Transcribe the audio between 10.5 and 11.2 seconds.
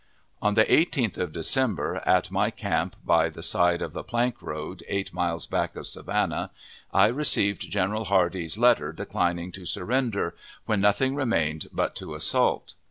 when nothing